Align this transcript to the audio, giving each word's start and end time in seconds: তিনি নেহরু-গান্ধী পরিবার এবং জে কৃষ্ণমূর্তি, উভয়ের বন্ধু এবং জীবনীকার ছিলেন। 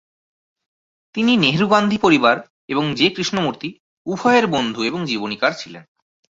তিনি 1.15 1.37
নেহরু-গান্ধী 1.37 1.97
পরিবার 1.97 2.35
এবং 2.67 2.95
জে 2.95 3.07
কৃষ্ণমূর্তি, 3.09 3.69
উভয়ের 4.07 4.47
বন্ধু 4.47 4.83
এবং 4.83 4.99
জীবনীকার 5.05 5.51
ছিলেন। 5.57 5.83